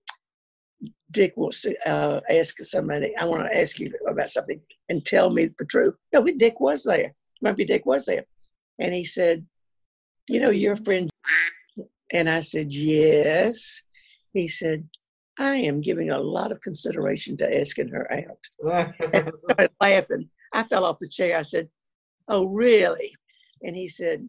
"Dick 1.11 1.33
wants 1.35 1.61
to 1.61 1.75
uh, 1.87 2.21
ask 2.29 2.57
somebody. 2.63 3.15
I 3.17 3.25
want 3.25 3.43
to 3.43 3.57
ask 3.57 3.79
you 3.79 3.93
about 4.07 4.31
something, 4.31 4.61
and 4.89 5.05
tell 5.05 5.29
me 5.29 5.49
the 5.57 5.65
truth." 5.65 5.95
No, 6.13 6.23
Dick 6.23 6.59
was 6.59 6.83
there. 6.83 7.13
Grumpy 7.41 7.65
Dick 7.65 7.85
was 7.85 8.05
there, 8.05 8.25
and 8.79 8.93
he 8.93 9.03
said, 9.03 9.45
"You 10.27 10.39
know, 10.39 10.49
your 10.49 10.75
friend." 10.77 11.09
And 12.11 12.29
I 12.29 12.39
said, 12.39 12.73
"Yes." 12.73 13.81
He 14.33 14.49
said, 14.49 14.89
I 15.37 15.55
am 15.57 15.81
giving 15.81 16.11
a 16.11 16.19
lot 16.19 16.51
of 16.51 16.61
consideration 16.61 17.35
to 17.37 17.59
asking 17.59 17.89
her 17.89 18.11
out. 18.11 18.49
I 18.99 19.31
started 19.43 19.71
laughing. 19.81 20.29
I 20.55 20.63
fell 20.63 20.85
off 20.85 20.99
the 20.99 21.09
chair. 21.09 21.37
I 21.37 21.41
said, 21.41 21.67
Oh, 22.27 22.45
really? 22.45 23.13
And 23.61 23.75
he 23.75 23.87
said, 23.87 24.27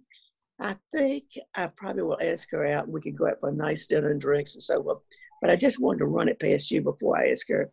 I 0.61 0.75
think 0.92 1.25
I 1.54 1.68
probably 1.68 2.02
will 2.02 2.18
ask 2.21 2.50
her 2.50 2.66
out 2.66 2.88
we 2.88 3.00
could 3.00 3.16
go 3.16 3.28
out 3.28 3.40
for 3.40 3.50
a 3.50 3.54
nice 3.54 3.87
dinner 3.87 4.11
and 4.11 4.21
drinks 4.21 4.54
and 4.54 4.62
so 4.62 4.80
on. 4.90 4.97
But 5.40 5.50
I 5.50 5.56
just 5.56 5.80
wanted 5.80 6.00
to 6.00 6.06
run 6.06 6.28
it 6.28 6.40
past 6.40 6.71
you 6.71 6.83
before 6.83 7.16
I 7.16 7.30
ask 7.30 7.49
her. 7.49 7.71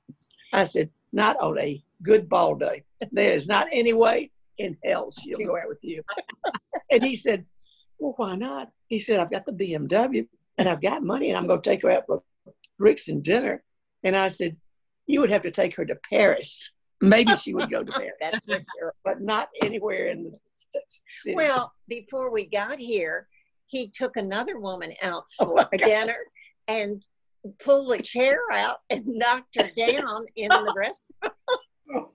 I 0.53 0.65
said, 0.65 0.89
Not 1.11 1.37
on 1.39 1.59
a 1.59 1.83
good 2.03 2.29
ball 2.29 2.55
day. 2.55 2.83
There 3.11 3.33
is 3.33 3.47
not 3.47 3.67
any 3.71 3.93
way 3.93 4.31
in 4.59 4.77
hell 4.85 5.11
she'll 5.11 5.39
go 5.39 5.57
out 5.57 5.67
with 5.67 5.79
you. 5.81 6.03
and 6.91 7.03
he 7.03 7.15
said, 7.15 7.45
Well, 7.97 8.13
why 8.17 8.35
not? 8.35 8.69
He 8.87 8.99
said, 8.99 9.19
I've 9.19 9.31
got 9.31 9.47
the 9.47 9.53
BMW 9.53 10.27
and 10.59 10.69
I've 10.69 10.81
got 10.81 11.01
money 11.01 11.29
and 11.29 11.37
I'm 11.37 11.47
going 11.47 11.61
to 11.61 11.69
take 11.69 11.81
her 11.81 11.89
out 11.89 12.05
for 12.05 12.21
drinks 12.77 13.07
and 13.07 13.23
dinner. 13.23 13.63
And 14.03 14.15
I 14.15 14.27
said, 14.27 14.57
You 15.07 15.21
would 15.21 15.31
have 15.31 15.41
to 15.43 15.51
take 15.51 15.75
her 15.75 15.85
to 15.85 15.97
Paris. 16.09 16.71
Maybe 17.01 17.35
she 17.35 17.53
would 17.53 17.69
go 17.69 17.83
to 17.83 17.91
Paris, 17.91 18.13
That's 18.21 18.45
for 18.45 18.59
sure. 18.79 18.93
but 19.03 19.21
not 19.21 19.49
anywhere 19.61 20.07
in 20.07 20.23
the 20.23 20.39
city. 20.53 21.35
Well, 21.35 21.73
before 21.87 22.31
we 22.31 22.45
got 22.45 22.79
here, 22.79 23.27
he 23.67 23.89
took 23.89 24.17
another 24.17 24.59
woman 24.59 24.93
out 25.01 25.25
Oh 25.39 25.45
for 25.45 25.69
a 25.73 25.77
dinner 25.77 26.17
and 26.67 27.03
pulled 27.59 27.91
a 27.91 28.01
chair 28.01 28.39
out 28.51 28.77
and 28.89 29.05
knocked 29.05 29.55
her 29.55 29.69
down 29.75 30.25
in 30.35 30.49
the 30.49 30.73
restaurant. 30.75 31.33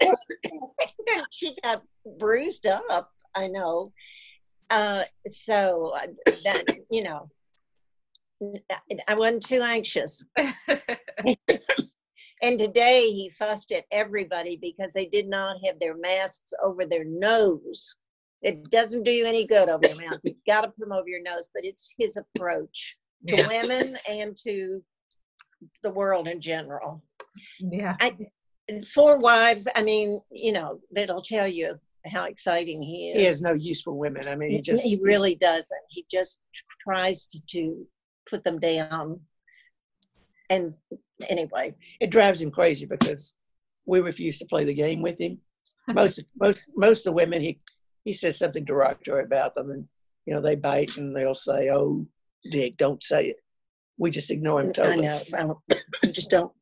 she 1.31 1.57
got 1.63 1.83
bruised 2.19 2.67
up. 2.67 3.11
I 3.35 3.49
know. 3.49 3.93
Uh, 4.71 5.05
so 5.27 5.95
uh, 5.97 6.07
that 6.45 6.65
you 6.91 7.03
know, 7.03 7.31
I 9.09 9.15
wasn't 9.15 9.47
too 9.47 9.63
anxious. 9.63 10.25
And 12.43 12.59
today 12.59 13.11
he 13.11 13.31
fussed 13.31 13.73
at 13.73 13.85
everybody 13.91 14.57
because 14.57 14.93
they 14.93 15.07
did 15.07 15.29
not 15.29 15.57
have 15.67 15.79
their 15.81 15.97
masks 15.97 16.53
over 16.63 16.85
their 16.85 17.05
nose. 17.05 17.97
It 18.43 18.71
doesn't 18.71 19.03
do 19.03 19.11
you 19.11 19.27
any 19.27 19.47
good 19.47 19.69
over 19.69 19.87
your 19.87 20.11
mouth. 20.11 20.21
You've 20.23 20.37
got 20.47 20.61
to 20.61 20.69
put 20.69 20.79
them 20.79 20.93
over 20.93 21.09
your 21.09 21.23
nose, 21.23 21.49
but 21.53 21.65
it's 21.65 21.93
his 21.99 22.17
approach 22.17 22.97
to 23.27 23.37
yeah. 23.37 23.49
women 23.49 23.97
and 24.09 24.37
to 24.45 24.81
the 25.83 25.91
world 25.91 26.29
in 26.29 26.41
general. 26.41 27.03
yeah. 27.59 27.97
I, 28.01 28.17
four 28.95 29.19
wives, 29.19 29.67
I 29.75 29.83
mean, 29.83 30.21
you 30.31 30.53
know, 30.53 30.81
that'll 30.93 31.23
tell 31.23 31.49
you 31.49 31.79
how 32.07 32.25
exciting 32.25 32.81
he 32.81 33.11
is. 33.11 33.19
he 33.19 33.25
has 33.25 33.43
no 33.43 33.55
use 33.55 33.83
for 33.83 33.93
women. 33.93 34.29
I 34.29 34.37
mean, 34.37 34.51
he 34.51 34.61
just 34.61 34.85
he 34.85 34.99
really 35.03 35.35
doesn't. 35.35 35.81
He 35.89 36.07
just 36.11 36.41
tries 36.81 37.27
to, 37.29 37.47
to 37.47 37.87
put 38.31 38.45
them 38.45 38.59
down. 38.59 39.21
And 40.51 40.73
anyway, 41.29 41.75
it 42.01 42.11
drives 42.11 42.41
him 42.41 42.51
crazy 42.51 42.87
because 42.87 43.35
we 43.87 44.01
refuse 44.01 44.39
to 44.39 44.47
play 44.47 44.65
the 44.65 44.75
game 44.75 45.03
with 45.03 45.21
him. 45.21 45.39
Most 45.95 46.23
most 46.39 46.69
most 46.77 47.07
of 47.07 47.13
the 47.13 47.17
women 47.17 47.41
he 47.41 47.61
he 48.05 48.13
says 48.13 48.39
something 48.39 48.63
derogatory 48.65 49.25
about 49.25 49.55
them, 49.55 49.71
and 49.71 49.89
you 50.27 50.35
know 50.35 50.41
they 50.43 50.55
bite 50.55 50.99
and 50.99 51.17
they'll 51.17 51.35
say, 51.35 51.71
"Oh, 51.71 52.07
Dick, 52.53 52.77
don't 52.77 53.03
say 53.03 53.29
it." 53.29 53.41
We 53.97 54.11
just 54.11 54.31
ignore 54.31 54.61
him 54.61 54.69
I 54.69 54.73
totally. 54.73 55.07
know. 55.07 55.21
I 55.35 55.43
don't- 55.45 55.59
I 56.05 56.07
just 56.09 56.29
don't. 56.29 56.53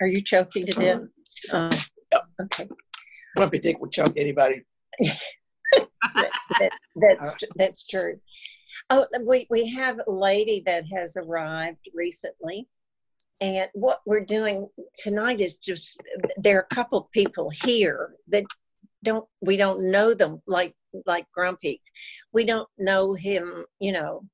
Are 0.00 0.06
you 0.06 0.22
choking 0.22 0.66
to 0.66 0.72
death? 0.72 1.00
Uh, 1.52 1.76
okay. 2.40 2.68
Grumpy 3.36 3.58
Dick 3.58 3.80
would 3.80 3.90
choke 3.90 4.12
anybody. 4.16 4.62
that, 6.14 6.70
that's 6.94 7.34
tr- 7.34 7.44
that's 7.56 7.84
true. 7.86 8.20
Oh, 8.90 9.06
we 9.24 9.46
we 9.50 9.68
have 9.70 9.98
a 10.06 10.10
lady 10.10 10.62
that 10.66 10.84
has 10.94 11.16
arrived 11.16 11.88
recently, 11.94 12.68
and 13.40 13.68
what 13.74 14.00
we're 14.06 14.24
doing 14.24 14.68
tonight 14.94 15.40
is 15.40 15.54
just 15.54 16.00
there 16.38 16.58
are 16.58 16.66
a 16.70 16.74
couple 16.74 16.98
of 16.98 17.10
people 17.10 17.50
here 17.50 18.14
that 18.28 18.44
don't 19.04 19.26
we 19.40 19.56
don't 19.56 19.90
know 19.90 20.14
them 20.14 20.40
like 20.46 20.74
like 21.04 21.26
Grumpy, 21.32 21.80
we 22.32 22.44
don't 22.46 22.68
know 22.78 23.12
him, 23.12 23.66
you 23.80 23.92
know, 23.92 24.24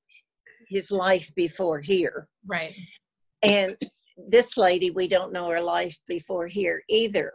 his 0.69 0.93
life 0.93 1.33
before 1.35 1.81
here, 1.81 2.29
Right. 2.47 2.73
and 3.43 3.77
this 4.29 4.57
lady 4.57 4.91
we 4.93 5.09
don't 5.09 5.33
know 5.33 5.49
her 5.49 5.61
life 5.61 5.97
before 6.07 6.47
here 6.47 6.83
either 6.89 7.33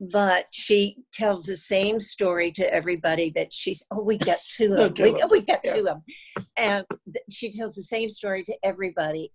but 0.00 0.46
she 0.52 0.96
tells 1.12 1.44
the 1.44 1.56
same 1.56 1.98
story 1.98 2.52
to 2.52 2.72
everybody 2.72 3.30
that 3.30 3.52
she's 3.52 3.82
oh 3.90 4.00
we 4.00 4.16
got 4.16 4.38
two 4.48 4.72
of 4.74 4.78
them 4.94 5.08
of 5.08 5.12
we, 5.14 5.20
'em. 5.22 5.28
we 5.30 5.40
got 5.40 5.60
Yeah. 5.64 5.72
two 5.74 5.80
of 5.80 5.86
them 5.86 6.04
and 6.56 6.84
she 7.32 7.50
tells 7.50 7.74
the 7.74 7.82
same 7.82 8.08
story 8.10 8.44
to 8.44 8.56
everybody 8.62 9.32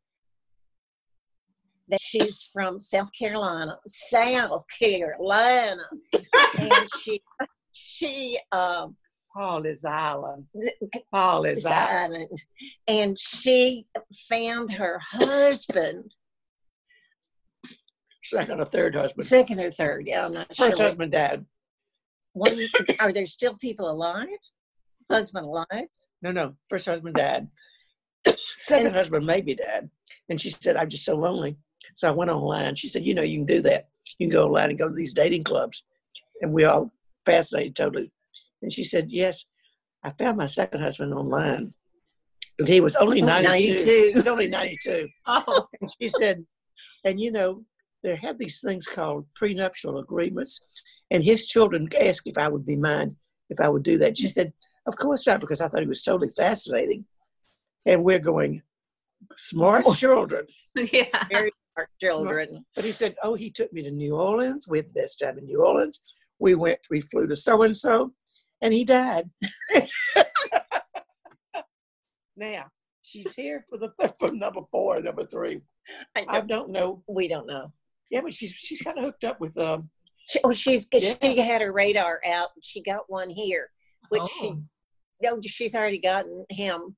that 1.89 1.99
she's 2.01 2.49
from 2.53 2.79
south 2.79 3.09
carolina 3.17 3.77
south 3.87 4.63
carolina 4.79 5.83
and 6.57 6.87
she 7.01 7.21
she 7.73 8.39
um 8.51 8.95
Pawleys 9.35 9.83
island. 9.83 10.45
Pawleys 11.13 11.53
is 11.53 11.65
island. 11.65 12.13
island 12.15 12.43
and 12.87 13.17
she 13.17 13.85
found 14.29 14.71
her 14.71 14.99
husband 15.01 16.15
Second 18.23 18.61
or 18.61 18.65
third 18.65 18.95
husband. 18.95 19.25
second 19.25 19.59
or 19.59 19.69
third 19.69 20.07
yeah 20.07 20.25
i'm 20.25 20.33
not 20.33 20.55
sure 20.55 20.67
First 20.67 20.77
what- 20.79 20.83
husband 20.83 21.11
died. 21.11 21.45
One, 22.35 22.57
are 22.99 23.11
there 23.13 23.27
still 23.27 23.55
people 23.57 23.89
alive? 23.91 24.27
husband 25.11 25.45
alive? 25.45 25.85
No, 26.23 26.31
no. 26.31 26.55
First 26.67 26.87
husband 26.87 27.13
died. 27.13 27.47
Second 28.57 28.87
And- 28.87 28.95
husband 28.95 29.27
maybe 29.27 29.53
died. 29.53 29.89
And 30.29 30.41
she 30.41 30.49
said, 30.49 30.75
I'm 30.75 30.89
just 30.89 31.05
so 31.05 31.15
lonely. 31.15 31.57
So 31.95 32.07
I 32.07 32.11
went 32.11 32.31
online. 32.31 32.75
She 32.75 32.87
said, 32.87 33.05
You 33.05 33.13
know, 33.13 33.21
you 33.21 33.39
can 33.39 33.45
do 33.45 33.61
that. 33.63 33.89
You 34.17 34.27
can 34.27 34.31
go 34.31 34.45
online 34.45 34.69
and 34.69 34.79
go 34.79 34.87
to 34.89 34.95
these 34.95 35.13
dating 35.13 35.43
clubs. 35.43 35.83
And 36.41 36.53
we 36.53 36.65
all 36.65 36.91
fascinated 37.25 37.75
totally. 37.75 38.11
And 38.61 38.71
she 38.71 38.83
said, 38.83 39.07
Yes, 39.09 39.45
I 40.03 40.11
found 40.11 40.37
my 40.37 40.45
second 40.45 40.81
husband 40.81 41.13
online. 41.13 41.73
And 42.59 42.67
he 42.67 42.81
was 42.81 42.95
only 42.95 43.21
Oh, 43.21 43.25
92. 43.25 43.69
92. 43.69 44.09
He 44.09 44.15
was 44.15 44.27
only 44.27 44.47
92. 44.47 45.07
Oh, 45.25 45.67
And 45.81 45.89
she 45.99 46.07
said, 46.07 46.45
and 47.03 47.19
you 47.19 47.31
know, 47.31 47.63
there 48.03 48.15
have 48.17 48.37
these 48.37 48.61
things 48.61 48.85
called 48.85 49.25
prenuptial 49.35 49.97
agreements. 49.97 50.61
And 51.09 51.23
his 51.23 51.47
children 51.47 51.89
asked 51.99 52.27
if 52.27 52.37
I 52.37 52.47
would 52.47 52.65
be 52.65 52.75
mine 52.75 53.15
if 53.49 53.59
I 53.59 53.69
would 53.69 53.83
do 53.83 53.97
that. 53.99 54.17
She 54.17 54.27
said, 54.27 54.53
Of 54.85 54.95
course 54.97 55.25
not, 55.25 55.39
because 55.39 55.61
I 55.61 55.67
thought 55.67 55.81
he 55.81 55.87
was 55.87 56.03
totally 56.03 56.29
fascinating. 56.35 57.05
And 57.85 58.03
we're 58.03 58.19
going, 58.19 58.61
smart 59.37 59.85
children. 59.95 60.45
yeah. 60.75 61.05
Very 61.29 61.51
smart 61.73 61.89
children. 62.01 62.65
But 62.75 62.85
he 62.85 62.91
said, 62.91 63.15
Oh, 63.23 63.33
he 63.35 63.49
took 63.51 63.71
me 63.73 63.81
to 63.83 63.91
New 63.91 64.15
Orleans. 64.15 64.67
We 64.67 64.77
had 64.79 64.89
the 64.89 64.93
best 65.01 65.19
time 65.19 65.37
in 65.37 65.45
New 65.45 65.63
Orleans. 65.63 66.01
We 66.39 66.55
went, 66.55 66.79
we 66.89 67.01
flew 67.01 67.27
to 67.27 67.35
so 67.35 67.61
and 67.63 67.75
so, 67.75 68.13
and 68.61 68.73
he 68.73 68.83
died. 68.83 69.29
now, 72.35 72.65
she's 73.01 73.33
here 73.33 73.65
for 73.69 73.77
the 73.77 73.91
for 74.19 74.31
number 74.31 74.61
four 74.71 74.95
and 74.95 75.05
number 75.05 75.25
three. 75.25 75.61
I 76.15 76.25
I 76.27 76.39
don't- 76.39 76.47
don't 76.47 76.69
know. 76.71 77.03
we 77.07 77.27
don't 77.27 77.47
know. 77.47 77.71
Yeah, 78.09 78.21
but 78.21 78.33
she's 78.33 78.51
she's 78.53 78.81
kind 78.81 78.97
of 78.97 79.03
hooked 79.05 79.23
up 79.23 79.39
with 79.39 79.57
um 79.57 79.89
She, 80.29 80.39
oh, 80.43 80.53
she's 80.53 80.87
Yeah. 80.91 81.15
she 81.21 81.39
had 81.39 81.61
her 81.61 81.71
radar 81.73 82.19
out. 82.25 82.49
and 82.55 82.63
She 82.63 82.81
got 82.81 83.03
one 83.09 83.29
here, 83.29 83.69
which 84.09 84.27
she 84.39 84.47
Oh. 84.47 84.61
no, 85.21 85.39
she's 85.45 85.75
already 85.75 85.99
gotten 85.99 86.45
him. 86.49 86.95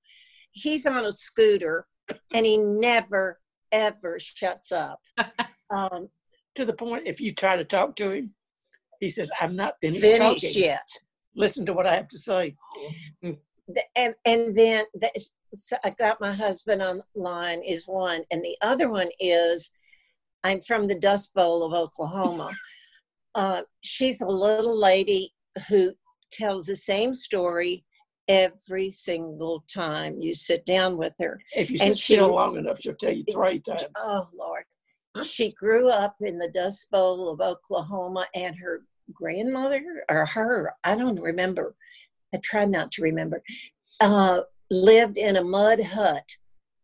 He's 0.51 0.85
on 0.85 1.05
a 1.05 1.11
scooter, 1.11 1.85
and 2.33 2.45
he 2.45 2.57
never 2.57 3.39
ever 3.75 4.17
shuts 4.19 4.71
up. 4.71 5.01
Um, 5.71 6.09
to 6.53 6.63
the 6.63 6.73
point 6.73 7.07
if 7.07 7.19
you 7.19 7.33
try 7.33 7.57
to 7.57 7.65
talk 7.65 7.95
to 7.95 8.11
him, 8.11 8.35
he 8.99 9.09
says, 9.09 9.31
I'm 9.41 9.55
not 9.55 9.73
finished, 9.81 10.03
finished 10.03 10.19
talking. 10.45 10.63
yet. 10.63 10.87
Listen 11.35 11.65
to 11.65 11.73
what 11.73 11.87
I 11.87 11.95
have 11.95 12.07
to 12.09 12.19
say. 12.19 12.55
And 13.23 14.13
and 14.25 14.55
then 14.55 14.85
the, 14.93 15.09
so 15.55 15.75
I 15.83 15.89
got 15.89 16.21
my 16.21 16.31
husband 16.31 16.83
online 16.83 17.63
is 17.63 17.87
one, 17.87 18.21
and 18.31 18.43
the 18.43 18.55
other 18.61 18.89
one 18.89 19.09
is 19.19 19.71
I'm 20.43 20.61
from 20.61 20.87
the 20.87 20.99
Dust 20.99 21.33
Bowl 21.33 21.63
of 21.63 21.73
Oklahoma. 21.73 22.51
Uh, 23.33 23.63
she's 23.81 24.21
a 24.21 24.25
little 24.25 24.79
lady 24.79 25.33
who 25.67 25.91
tells 26.31 26.67
the 26.67 26.75
same 26.75 27.13
story 27.13 27.83
every 28.27 28.89
single 28.91 29.63
time 29.71 30.19
you 30.19 30.33
sit 30.33 30.65
down 30.65 30.97
with 30.97 31.13
her. 31.19 31.39
If 31.55 31.69
you 31.69 31.77
And 31.81 31.95
sit 31.95 32.03
still 32.03 32.33
long 32.35 32.57
enough, 32.57 32.79
she'll 32.81 32.95
tell 32.95 33.11
you 33.13 33.23
three 33.31 33.59
times. 33.59 33.83
Oh 33.97 34.27
Lord. 34.33 34.63
She 35.23 35.51
grew 35.53 35.89
up 35.89 36.17
in 36.21 36.37
the 36.39 36.49
Dust 36.49 36.91
Bowl 36.91 37.29
of 37.29 37.39
Oklahoma 37.39 38.27
and 38.35 38.55
her 38.57 38.81
grandmother 39.13 40.03
or 40.09 40.25
her, 40.25 40.73
I 40.83 40.95
don't 40.95 41.19
remember. 41.21 41.75
I 42.33 42.37
try 42.43 42.65
not 42.65 42.91
to 42.93 43.01
remember. 43.01 43.41
Uh, 44.01 44.41
lived 44.69 45.17
in 45.17 45.35
a 45.37 45.43
mud 45.43 45.81
hut 45.83 46.25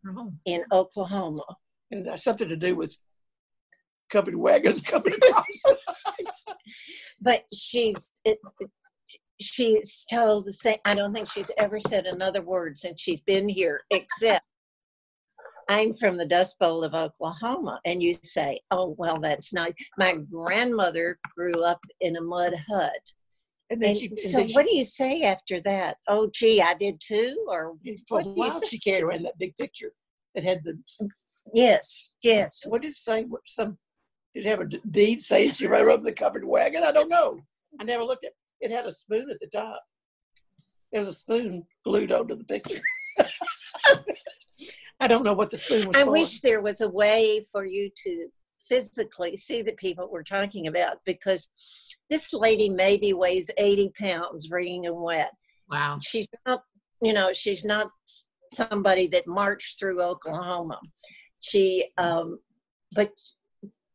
Oh. 0.07 0.31
in 0.45 0.63
Oklahoma. 0.71 1.43
And 1.91 2.07
that's 2.07 2.23
something 2.23 2.47
to 2.49 2.55
do 2.55 2.75
with 2.75 2.95
covered 4.09 4.35
wagons 4.35 4.81
coming 4.81 5.13
across. 5.13 5.63
But 7.23 7.43
she's 7.53 8.09
it, 8.25 8.39
she's 9.41 10.05
told 10.09 10.45
the 10.45 10.53
same 10.53 10.77
I 10.85 10.95
don't 10.95 11.13
think 11.13 11.29
she's 11.29 11.51
ever 11.57 11.79
said 11.79 12.05
another 12.05 12.41
word 12.41 12.77
since 12.77 13.01
she's 13.01 13.21
been 13.21 13.49
here, 13.49 13.81
except 13.91 14.45
I'm 15.69 15.93
from 15.93 16.17
the 16.17 16.25
Dust 16.25 16.59
Bowl 16.59 16.83
of 16.83 16.93
Oklahoma. 16.93 17.79
And 17.85 18.01
you 18.03 18.13
say, 18.23 18.59
Oh, 18.71 18.95
well, 18.97 19.17
that's 19.19 19.53
not 19.53 19.71
my 19.97 20.13
grandmother 20.13 21.19
grew 21.35 21.63
up 21.63 21.79
in 22.01 22.17
a 22.17 22.21
mud 22.21 22.53
hut. 22.69 22.99
and 23.69 23.81
then 23.81 23.89
And 23.91 23.97
she, 23.97 24.07
and 24.07 24.19
so 24.19 24.47
she- 24.47 24.53
what 24.53 24.65
do 24.65 24.75
you 24.75 24.83
say 24.85 25.21
after 25.23 25.61
that? 25.61 25.97
Oh 26.07 26.29
gee, 26.33 26.61
I 26.61 26.73
did 26.73 26.99
too? 26.99 27.45
Or 27.47 27.73
for 28.07 28.17
what 28.17 28.25
a 28.25 28.29
you 28.29 28.35
while, 28.35 28.61
she 28.67 28.79
carried 28.79 29.03
around 29.03 29.23
that 29.23 29.37
big 29.37 29.55
picture 29.55 29.93
that 30.35 30.43
had 30.43 30.63
the. 30.63 30.77
yes, 31.53 32.15
yes. 32.23 32.63
What 32.65 32.81
did 32.81 32.91
it 32.91 32.97
say? 32.97 33.23
What, 33.23 33.41
some 33.45 33.77
did 34.33 34.45
it 34.45 34.49
have 34.49 34.61
a 34.61 34.65
deed 34.65 35.21
say 35.21 35.45
she 35.45 35.67
rode 35.67 35.87
over 35.89 36.03
the 36.03 36.11
covered 36.11 36.45
wagon? 36.45 36.83
I 36.83 36.91
don't 36.91 37.09
know. 37.09 37.39
I 37.79 37.83
never 37.83 38.03
looked 38.03 38.25
at. 38.25 38.33
It 38.61 38.71
had 38.71 38.85
a 38.85 38.91
spoon 38.91 39.27
at 39.29 39.39
the 39.39 39.47
top. 39.47 39.81
There 40.91 41.01
was 41.01 41.07
a 41.07 41.13
spoon 41.13 41.65
glued 41.83 42.11
onto 42.11 42.37
the 42.37 42.43
picture. 42.43 42.81
I 44.99 45.07
don't 45.07 45.25
know 45.25 45.33
what 45.33 45.49
the 45.49 45.57
spoon 45.57 45.87
was 45.87 45.95
I 45.95 46.03
for. 46.03 46.11
wish 46.11 46.41
there 46.41 46.61
was 46.61 46.81
a 46.81 46.89
way 46.89 47.43
for 47.51 47.65
you 47.65 47.89
to 48.03 48.27
physically 48.69 49.35
see 49.35 49.61
the 49.61 49.73
people 49.73 50.09
we're 50.11 50.23
talking 50.23 50.67
about 50.67 50.97
because 51.05 51.49
this 52.09 52.33
lady 52.33 52.69
maybe 52.69 53.13
weighs 53.13 53.49
80 53.57 53.91
pounds 53.99 54.49
wringing 54.51 54.85
and 54.85 55.01
wet. 55.01 55.31
Wow. 55.69 55.97
She's 56.01 56.27
not, 56.45 56.61
you 57.01 57.13
know, 57.13 57.33
she's 57.33 57.65
not 57.65 57.89
somebody 58.53 59.07
that 59.07 59.27
marched 59.27 59.79
through 59.79 60.01
Oklahoma. 60.01 60.79
She, 61.39 61.89
um, 61.97 62.39
but 62.93 63.11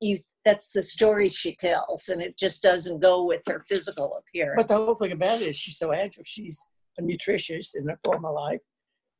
you, 0.00 0.18
that's 0.44 0.72
the 0.72 0.82
story 0.82 1.28
she 1.28 1.54
tells, 1.54 2.08
and 2.08 2.20
it 2.20 2.36
just 2.38 2.62
doesn't 2.62 3.00
go 3.00 3.24
with 3.24 3.42
her 3.46 3.62
physical 3.68 4.18
appearance. 4.18 4.56
But 4.58 4.68
the 4.68 4.74
whole 4.74 4.94
thing 4.94 5.12
about 5.12 5.40
it 5.40 5.48
is 5.48 5.56
she's 5.56 5.78
so 5.78 5.92
agile. 5.92 6.24
She's 6.24 6.64
a 6.98 7.02
nutritionist 7.02 7.76
in 7.76 7.88
her 7.88 7.98
former 8.04 8.32
life. 8.32 8.60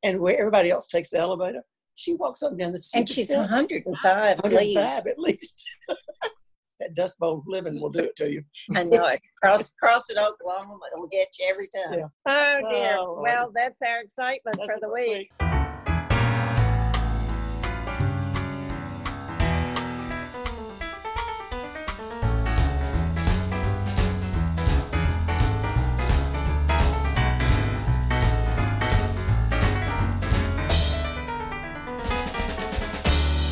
And 0.02 0.20
where 0.20 0.38
everybody 0.38 0.70
else 0.70 0.88
takes 0.88 1.10
the 1.10 1.18
elevator, 1.18 1.62
she 1.94 2.14
walks 2.14 2.42
up 2.42 2.50
and 2.50 2.60
down 2.60 2.72
the 2.72 2.80
stairs. 2.80 3.00
and 3.00 3.08
she's 3.08 3.28
steps. 3.28 3.50
105, 3.50 4.38
please. 4.38 4.74
105 4.76 5.06
at 5.06 5.18
least. 5.18 5.64
that 6.80 6.94
Dust 6.94 7.18
Bowl 7.18 7.42
living 7.46 7.80
will 7.80 7.90
do 7.90 8.04
it 8.04 8.16
to 8.16 8.30
you. 8.30 8.42
I 8.74 8.84
know 8.84 9.06
it. 9.06 9.20
Cross, 9.42 9.74
cross 9.80 10.10
it, 10.10 10.18
Oklahoma, 10.18 10.78
it'll 10.94 11.06
get 11.08 11.28
you 11.38 11.46
every 11.48 11.68
time. 11.74 11.98
Yeah. 11.98 12.06
Oh 12.26 12.70
dear. 12.70 12.96
Oh, 12.98 13.20
well, 13.22 13.50
that's 13.54 13.80
our 13.82 14.00
excitement 14.00 14.56
That's 14.58 14.74
for 14.74 14.80
the 14.80 14.92
week. 14.92 15.18
week. 15.18 15.30